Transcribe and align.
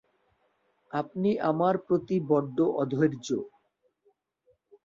আপনি 0.91 1.29
আমার 1.49 1.75
প্রতি 1.85 2.17
বড্ড 2.29 2.57
অধৈর্য্য। 2.81 3.29